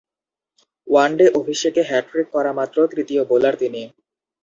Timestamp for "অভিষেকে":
1.39-1.81